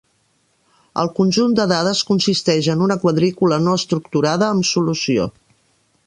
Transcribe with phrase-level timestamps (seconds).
[1.01, 5.29] El conjunt de dades consisteix en una quadrícula no estructurada amb solució.